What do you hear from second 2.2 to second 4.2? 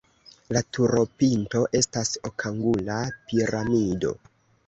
okangula piramido.